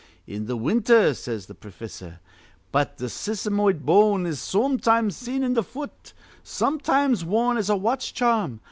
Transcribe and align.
'In 0.25 0.47
th' 0.47 0.57
winter,' 0.59 1.13
says 1.13 1.45
th' 1.45 1.59
profissor. 1.59 2.21
'But 2.71 2.97
th' 2.97 3.07
sisymoid 3.11 3.85
bone 3.85 4.25
is 4.25 4.39
sometimes 4.39 5.15
seen 5.15 5.43
in 5.43 5.53
th' 5.53 5.63
fut, 5.63 6.13
sometimes 6.41 7.23
worn 7.23 7.55
as 7.55 7.69
a 7.69 7.77
watch 7.77 8.11
charm. 8.11 8.59